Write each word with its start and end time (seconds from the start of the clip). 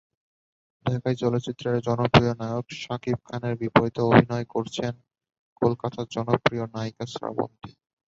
ঢাকাই 0.85 1.15
চলচ্চিত্রের 1.15 1.77
জনপ্রিয় 1.87 2.33
নায়ক 2.39 2.67
শাকিব 2.81 3.17
খানের 3.27 3.53
বিপরীতে 3.61 4.01
অভিনয় 4.09 4.45
করছেন 4.53 4.93
কলকাতার 5.61 6.07
জনপ্রিয় 6.15 6.65
নায়িকা 6.73 7.05
শ্রাবন্তী। 7.07 7.71